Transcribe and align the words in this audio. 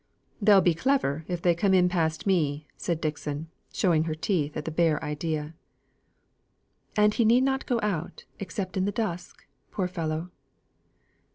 "They'll 0.41 0.61
be 0.61 0.73
clever 0.73 1.25
if 1.27 1.43
they 1.43 1.53
come 1.53 1.75
in 1.75 1.87
past 1.87 2.25
me!" 2.25 2.65
said 2.75 2.99
Dixon, 3.01 3.51
showing 3.71 4.05
her 4.05 4.15
teeth 4.15 4.57
at 4.57 4.65
the 4.65 4.71
bare 4.71 4.97
idea. 5.05 5.53
"And 6.97 7.13
he 7.13 7.23
need 7.23 7.43
not 7.43 7.67
go 7.67 7.79
out, 7.83 8.25
except 8.39 8.77
in 8.77 8.85
the 8.85 8.91
dusk, 8.91 9.45
poor 9.69 9.87
fellow!" 9.87 10.31